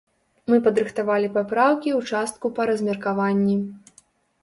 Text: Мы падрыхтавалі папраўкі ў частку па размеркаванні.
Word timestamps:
Мы 0.51 0.57
падрыхтавалі 0.67 1.29
папраўкі 1.37 1.89
ў 1.99 2.15
частку 2.15 2.55
па 2.59 2.69
размеркаванні. 2.73 3.57